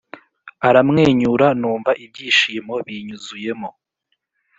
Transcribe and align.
aramwenyura 0.67 1.47
numva 1.59 1.91
ibyishimo 2.05 2.73
binyuzuyemo 2.87 3.69